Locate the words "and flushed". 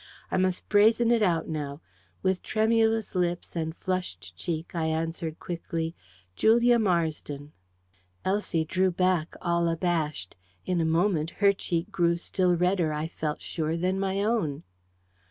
3.55-4.35